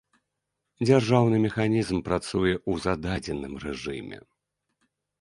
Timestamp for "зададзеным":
2.89-3.53